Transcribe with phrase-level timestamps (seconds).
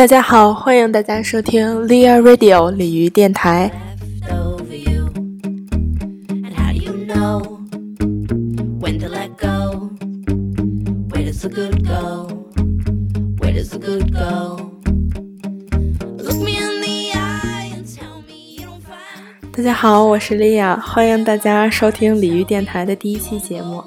[0.00, 3.70] 大家好，欢迎大家收听 Lia Radio 鲤鱼电台。
[19.52, 23.84] 大家好，我是 Lia，欢迎大家收听鲤鱼电台的第一期节目。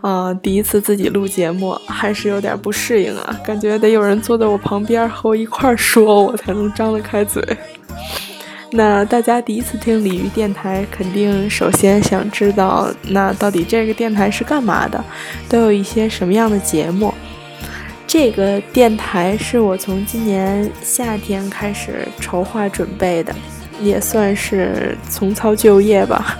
[0.00, 7.44] 啊，第一次自己录节目，还是有点不适应啊，感觉得有人坐在我旁边和我一块儿说，我才能张得开嘴。
[8.72, 15.04] 那大家第一次听鲤鱼电台，肯定首先想知道，那到底这个电台是干嘛的，
[15.48, 17.12] 都有一些什么样的节目？
[18.06, 23.34] 这个电台是我从今年夏天开始筹划准备的。
[23.82, 26.36] 也算是重操旧业吧。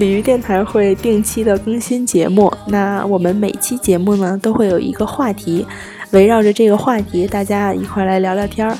[0.00, 5.66] 鲤鱼电台会定期的更新节目，那我们每期节目呢都会有一个话题，
[6.12, 8.74] 围绕着这个话题，大家一块来聊聊天儿。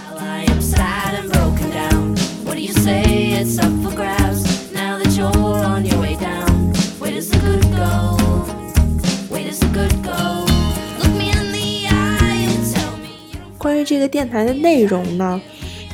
[13.58, 15.38] 关于这个电台的内容呢，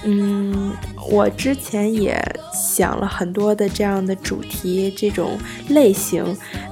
[0.05, 0.72] 嗯。
[1.08, 2.20] 我之前也
[2.52, 6.24] 想了很多的这样的主题，这种类型。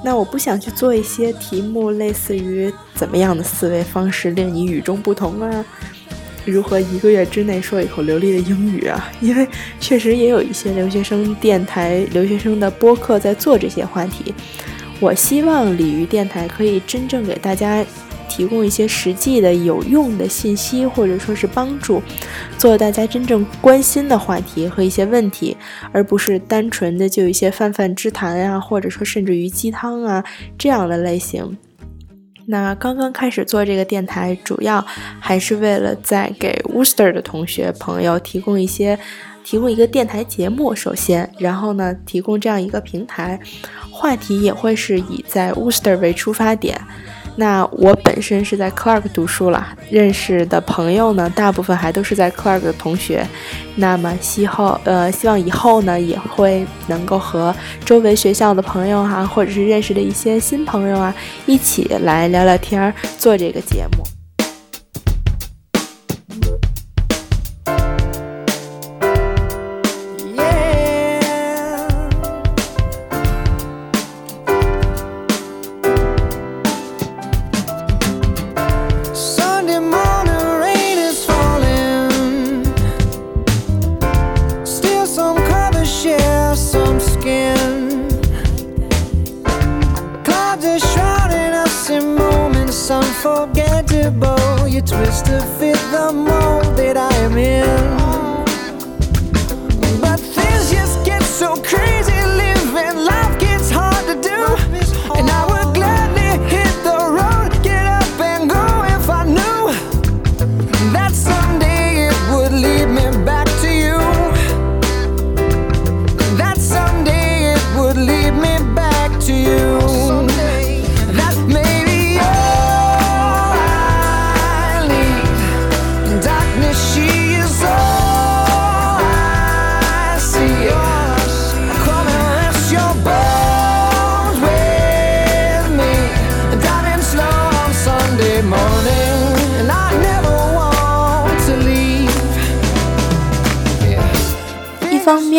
[0.05, 5.65] 那我不想去做一些题目，类似于怎么样的思维方式令你与众不同啊？
[6.45, 9.11] 如何一个月之内说一口流利的英语啊？
[9.21, 9.49] 因为
[9.81, 14.35] 确实也有一些留学生电台、留学生的播客在做这些话题。
[15.01, 17.85] 我希望鲤鱼电台可以真正给大家。
[18.29, 22.03] 提供一些实际的有用的信息，或者说是帮助，
[22.59, 25.57] 做大家真正关心的话题和一些问题，
[25.93, 30.25] 而不是单纯的就一些泛泛之谈啊，或者说甚至于鸡汤啊
[30.59, 31.57] 这样的类型。
[32.47, 34.85] 那刚刚开始做这个电台，主要
[35.19, 38.99] 还是为了在给 Worcester 的同学朋友提供一些，
[39.43, 40.75] 提供一个电台节目。
[40.75, 43.41] 首先，然后呢，提供这样一个平台，
[43.91, 46.79] 话题也会是以在 Worcester 为出发点。
[47.37, 53.27] 那我本身是在 Clark 读书了，认识的朋友呢，大部分还都是在 Clark 的同学。
[53.77, 61.15] 那么，希后呃，希望以后呢，也会能够和周围学校的朋友哈，或者是认识的一些新朋友啊，
[61.47, 64.14] 一起来聊聊天儿，做这个节目。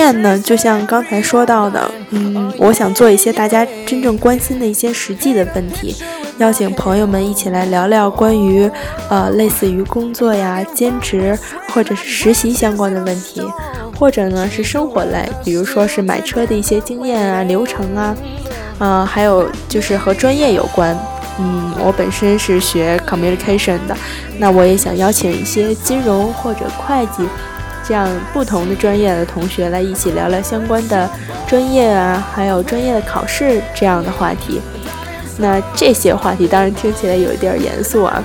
[0.06, 5.96] 面呢，就像刚才说到的，嗯，我想做一些大家真正关心的一些实际的问题，
[6.38, 8.70] 邀请朋友们一起来聊聊关于，
[9.10, 11.38] 呃，类似于工作呀、兼职
[11.70, 13.42] 或者是实习相关的问题，
[13.98, 18.16] 或者呢是生活类，比如说是买车的一些经验啊、流程啊，
[18.78, 20.96] 呃，还有就是和专业有关，
[21.40, 23.98] 嗯，我本身是学 communication 的，
[24.38, 27.28] 那我也想邀请一些金融或者会计。
[27.88, 31.10] 这样不同的专业的同学来一起聊聊相关的
[31.48, 34.60] 专业啊，还有专业的考试这样的话题。
[35.38, 38.24] 那这些话题当然听起来有一点严肃啊。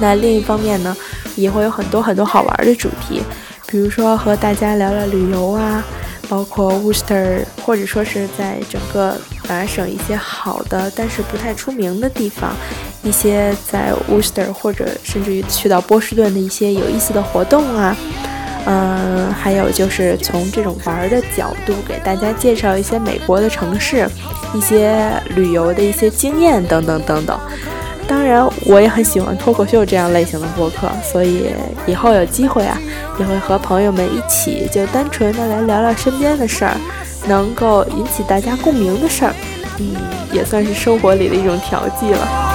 [0.00, 0.96] 那另一方面呢，
[1.34, 3.20] 也会有很多很多好玩的主题，
[3.66, 5.82] 比如说和大家聊聊旅游啊，
[6.28, 12.54] 包括 Worcester 或者说是在整个法省一些好的但是不太出名的地方，
[13.02, 17.96] 一些在 Worcester 或者甚至于去到波士顿的一些有意思的活动啊。
[18.66, 24.06] 嗯，还有就是从这种玩的角度给大家介绍一些美国的城市，
[24.52, 27.38] 一些旅游的一些经验等等等等。
[28.06, 31.50] 当然，我也很喜欢脱口秀这样类型的播客，所以
[31.86, 32.78] 以后有机会啊，
[33.18, 36.74] 也会和朋友们一起就单纯的来聊聊身边的事儿，
[37.26, 39.34] 能够引起大家共鸣的事儿，
[39.78, 39.94] 嗯，
[40.32, 42.47] 也算是生活里的一种调剂了。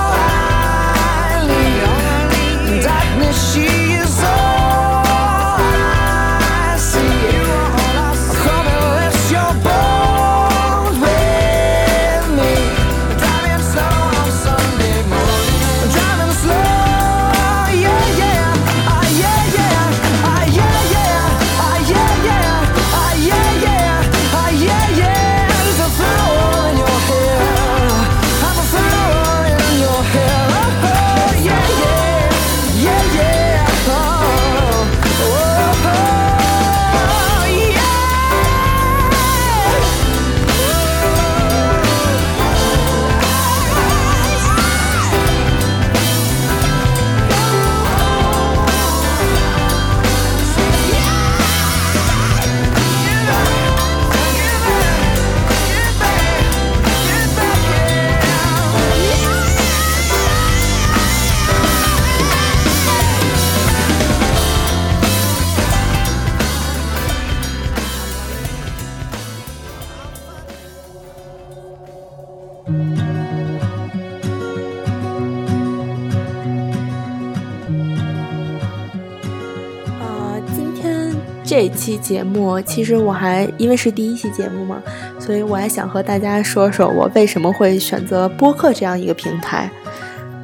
[81.53, 84.81] 这一期节目其实我还因为是第一期节目嘛，
[85.19, 89.69] 所以我还想和大家说说我为什么会选择播客这样一个平台。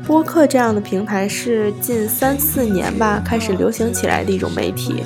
[0.06, 5.04] 播客这样的平台是近三四年吧开始流行起来的一种媒体。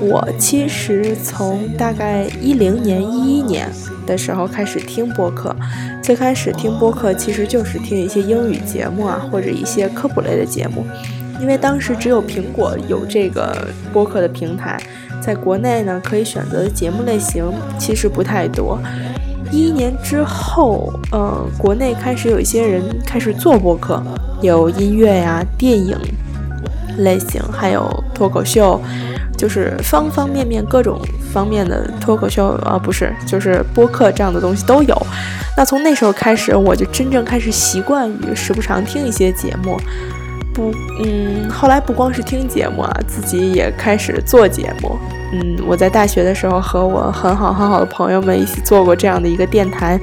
[0.00, 3.68] 我其实从大概一零年、一一年
[4.06, 5.54] 的时候开始听播客，
[6.02, 10.86] 最开始听播客其实就是听一些英语节目啊，或者一些科普类的节目，
[11.42, 14.80] 因为当时只有苹果有这个播客的平台。
[15.20, 17.44] 在国内呢，可以选择的节目类型
[17.78, 18.76] 其实不太多。
[19.52, 24.02] 一一年之后，呃，国内开始有一些人开始做播客，
[24.40, 25.96] 有音乐呀、电影
[26.98, 28.80] 类型，还有脱口秀，
[29.38, 31.00] 就是方方面面各种
[31.32, 35.06] 方面的脱口秀啊，不是，就是播客这样的东西都有。
[35.56, 39.78] 那从那时候开始，我就真正开始习惯于时不常听一些节目。
[40.52, 40.72] 不，
[41.04, 44.96] 嗯，后来不光是听节目啊，自己也开始做节目。
[45.32, 49.98] 嗯，我在大学的时候和我很好很好的朋友们一起做过这样的一个电台，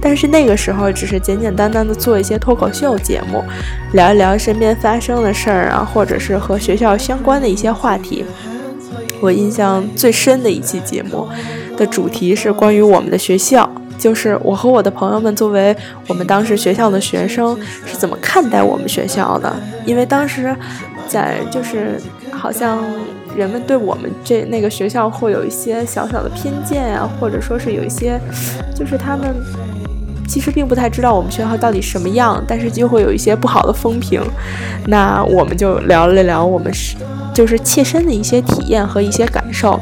[0.00, 3.42] 但是那个时候只是简简单单的做一些脱口秀节目，
[3.92, 8.24] 聊一聊身边发生的事儿啊，或者是和学校相关的一些话题。
[9.22, 11.26] 我印象最深的一期节目
[11.74, 13.65] 的主题是关于我们的学校。
[14.06, 15.76] 就是我和我的朋友们，作为
[16.06, 19.52] 我们当时学校的学生，是怎么看待我们学校的？
[19.84, 20.54] 因为当时，
[21.08, 22.00] 在就是
[22.30, 22.84] 好像
[23.36, 28.16] 人们对我们这那个学校会有一些小小的偏见啊，或者说是有一些，
[28.76, 29.34] 就是他们
[30.28, 34.22] 其实并不太知道我们学校到底什么样，但是就会有一些不好的风评。
[34.86, 36.94] 那我们就聊了聊我们是
[37.34, 39.80] 就是切身的一些体验和一些感受。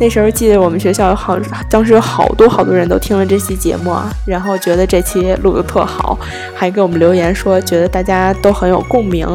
[0.00, 1.38] 那时候记得我们学校好，
[1.70, 6.18] 当时有好多好多人都听了这期节目啊，然后觉得这期录的特好，
[6.54, 9.26] 还给我们留言说觉得大家都很有共鸣。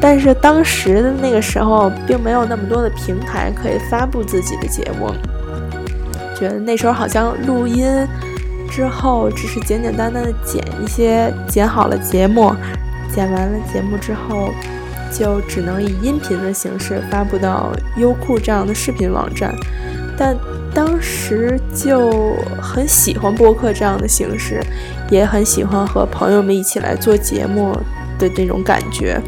[0.00, 5.10] 但是当时的那个时候，并没有那么多的平台可以发布自己的节目，
[6.38, 7.84] 觉得那时候好像录音
[8.70, 12.54] 之后只是简简单单的剪一些，剪好了节目，
[13.12, 14.50] 剪完了节目之后。
[15.12, 19.54] 就只能以音频的形式发布到优酷这样的视频网站，
[20.16, 20.36] 但
[20.74, 24.62] 当时就很喜欢播客这样的形式，
[25.10, 27.76] 也很喜欢和朋友们一起来做节目
[28.18, 29.20] 的那种感觉。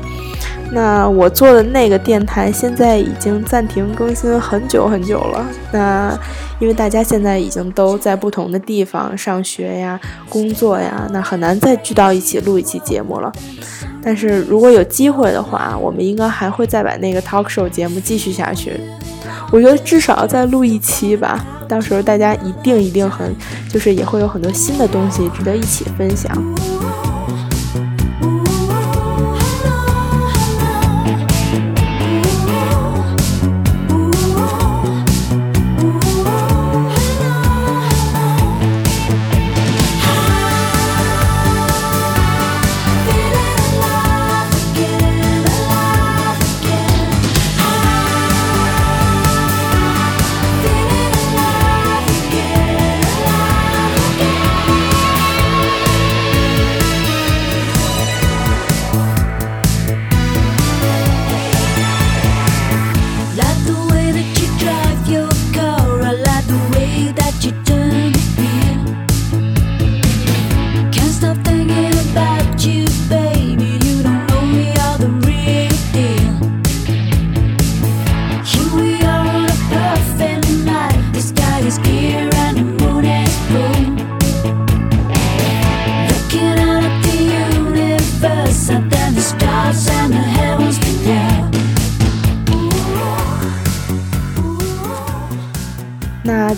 [0.75, 5.45] 那我做的那个电台现在已经暂停更新很久很久了。
[5.71, 6.19] 那
[6.61, 13.31] 因为大家现在已经都在不同的地方上学呀、工作呀，那很难再聚到一起录一期节目了。
[14.03, 18.73] 但是如果有机会的话，我们应该还会再把那个 talk show 节目继续下去。
[19.53, 23.35] 我觉得至少要再录一期吧，到时候大家一定一定很，
[23.69, 26.33] 就是也会有很多新的东西值得一起分享。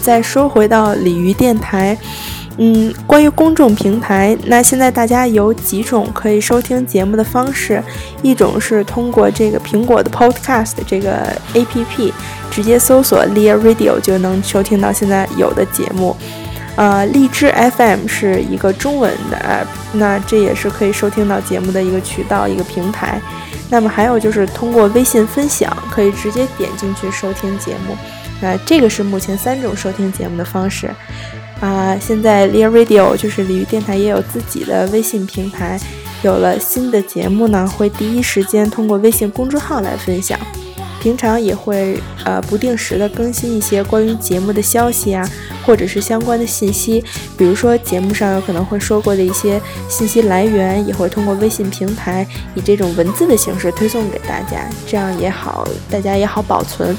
[0.04, 1.96] 再说回到鲤鱼电台。
[2.58, 7.82] 嗯，关于公众平台，那现在大家有几种可以收听节目的方式？
[8.22, 12.12] 一种是通过这个苹果的 Podcast 这个 APP，
[12.52, 16.14] 直接搜索 Lear Radio 就能收听到现在有的节目。
[16.76, 23.20] 呃，荔枝 FM 是一个中文的 app，那这也是可以收听到节目的一个渠道、一个平台。
[23.68, 27.96] 那么还有就是通过微信分享，可以直接点进去收听节目。
[28.44, 30.90] 那这个是目前三种收听节目的方式。
[31.60, 35.80] 啊，现在 Lear Radio 就是鲤鱼电台也有自己的微信平台，
[36.22, 40.38] 有了新的节目呢，会第一时间通过微信公众号来分享。
[41.00, 45.26] 平常也会呃不定时的更新一些关于节目的消息啊，
[45.64, 47.02] 或者是相关的信息，
[47.36, 56.96] 比如说节目上有可能会说过的一些信息来源，也会通过微信平台以这种文字的形式推送给大家，这样也好，大家也好保存。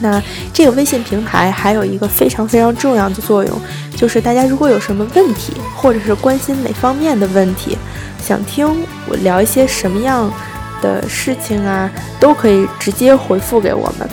[0.00, 3.60] 那这个微信平台还有一个非常非常重要的作用，
[3.96, 7.76] 就是大家如果有什么问题，或者是关心哪方面的问题，
[8.22, 8.66] 想听
[9.08, 10.30] 我聊一些什么样
[10.80, 11.90] 的事情啊，
[12.20, 14.08] 都可以直接回复给我们。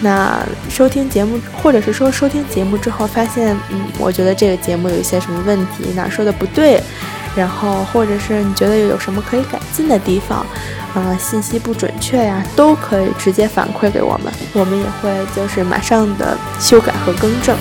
[0.00, 0.38] 那
[0.68, 6.82] 收听节目，或者是说收听节目之后发现，嗯，我觉得这个节目有一些什么问题，哪说的不对，
[7.36, 10.44] 然后或者是你觉得有什么可以改进的地方。
[10.94, 17.56] 啊，信息不准确呀，都可以直接反馈给我们，我们也会就是马上的修改和更正。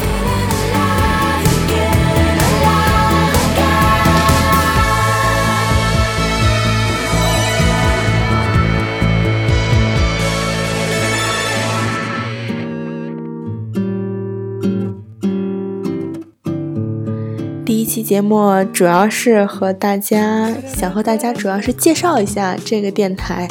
[17.83, 23.45] 一期节目主要是和大家想和大家主要是介绍一下这个电台，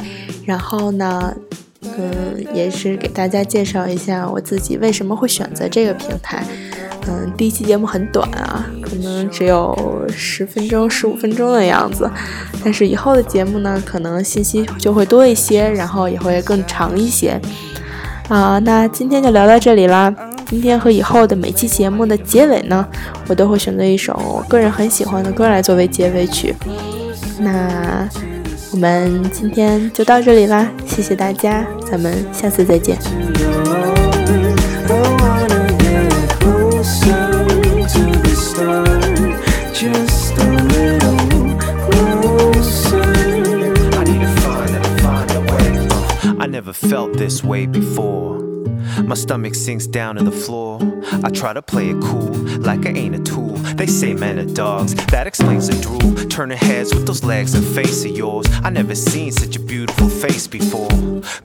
[0.47, 1.35] 然后呢，
[1.83, 6.43] 嗯，也是给大家介绍一下我自己为什么会选择这个平台。
[7.07, 12.11] 嗯，第一期节目很短啊，可能只有十分钟、十五分钟的样子，
[12.65, 17.39] 但是以后的节目呢，可能信息就会多一些，然后也会更长一些。
[18.31, 20.32] 啊，那今天就聊到这里啦。
[20.53, 22.87] 今天和以后的每期节目的结尾呢，
[23.27, 26.55] 我都会选择一首我个人很喜欢的歌来作为结尾曲。
[27.41, 28.07] 那
[28.71, 32.99] 我们今天就到这里啦，谢谢大家，咱们下次再见。
[46.51, 48.52] Never felt this way before.
[49.01, 50.79] My stomach sinks down to the floor.
[51.25, 53.57] I try to play it cool, like I ain't a tool.
[53.77, 56.29] They say men are dogs, that explains the drool.
[56.29, 58.47] Turning heads with those legs and face of yours.
[58.63, 60.89] I never seen such a beautiful face before.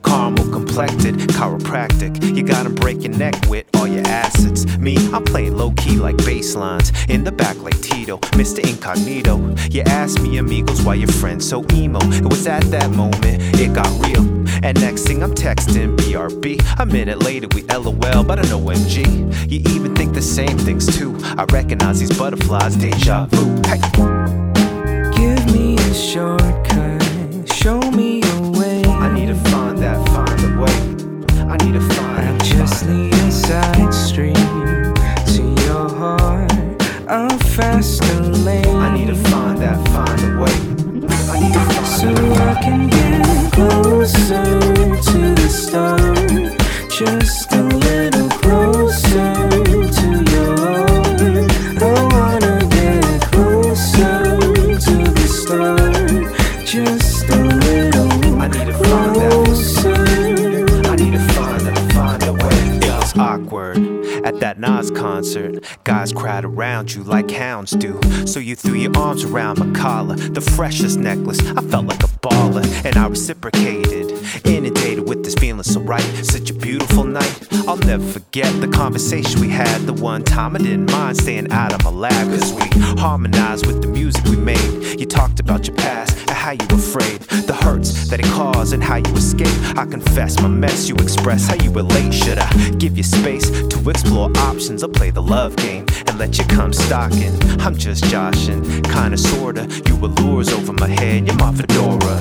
[0.03, 2.35] Caramel complected, chiropractic.
[2.35, 4.65] You gotta break your neck with all your assets.
[4.77, 6.91] Me, I'm playing low key like bass lines.
[7.07, 8.59] In the back like Tito, Mr.
[8.59, 9.37] Incognito.
[9.69, 11.99] You asked me, amigos, why your friend's so emo.
[12.03, 14.36] It was at that moment it got real.
[14.63, 16.79] And next thing I'm texting BRB.
[16.79, 19.51] A minute later we LOL, but I know MG.
[19.51, 21.17] You even think the same things too.
[21.37, 23.61] I recognize these butterflies, deja vu.
[23.65, 23.79] Hey.
[25.15, 28.16] Give me a shortcut, show me
[63.47, 65.63] At that Nas concert.
[65.85, 67.99] Guys crowd around you like hounds do.
[68.25, 71.39] So you threw your arms around my collar, the freshest necklace.
[71.39, 74.11] I felt like a baller, and I reciprocated.
[74.45, 77.47] Inundated with this feeling so right, such a beautiful night.
[77.67, 79.81] I'll never forget the conversation we had.
[79.81, 82.67] The one time I didn't mind staying out of my lab, cause we
[82.99, 84.99] harmonized with the music we made.
[84.99, 88.95] You talked about your past how you afraid, the hurts that it caused, and how
[88.95, 89.53] you escape.
[89.77, 92.13] I confess my mess, you express how you relate.
[92.13, 96.37] Should I give you space to explore options or play the love game and let
[96.37, 97.35] you come stalking?
[97.59, 99.67] I'm just joshing, kinda sorta.
[99.87, 102.15] You allures over my head, you're my fedora.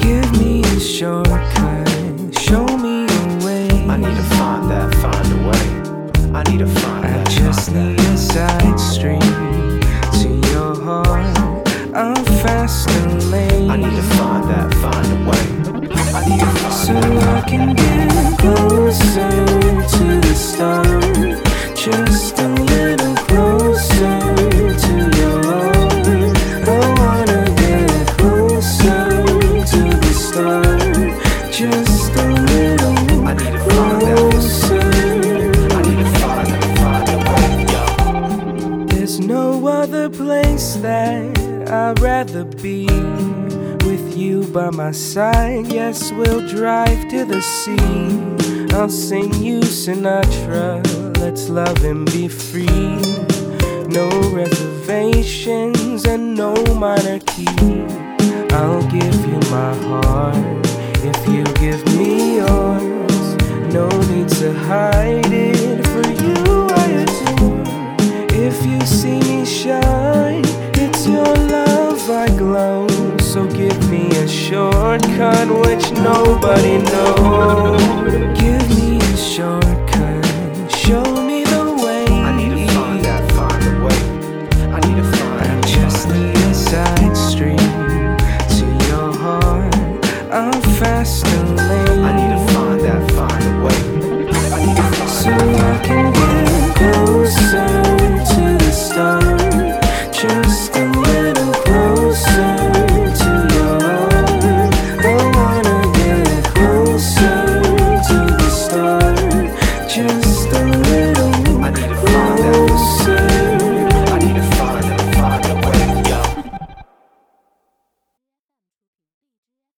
[0.00, 3.68] Give me a shortcut, show me a way.
[3.92, 6.32] I need to find that, find a way.
[6.32, 7.28] I need to find I that.
[7.28, 8.14] I just need that.
[8.14, 9.65] a side street
[16.86, 16.94] so.
[16.94, 19.28] I can get closer
[19.92, 21.40] to the stars.
[21.74, 23.55] Just a little closer
[44.56, 48.08] by my side, yes, we'll drive to the sea.
[48.74, 50.82] I'll sing you Sinatra,
[51.18, 52.96] let's love and be free.
[53.88, 57.84] No reservations and no minor key.
[58.56, 60.66] I'll give you my heart
[61.04, 63.24] if you give me yours.
[63.74, 67.62] No need to hide it for you, I adore.
[68.32, 70.46] If you see me shine,
[70.82, 72.86] it's your love I glow.
[73.36, 77.80] So give be a shortcut which nobody knows.
[78.38, 79.75] Give me a shortcut.